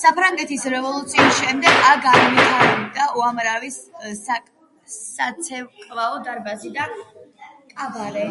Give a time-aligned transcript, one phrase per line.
[0.00, 3.70] საფრანგეთის რევოლუციის შემდეგ აქ განთავსდა უამრავი
[4.20, 6.88] საცეკვაო დარბაზი და
[7.76, 8.26] კაბარე.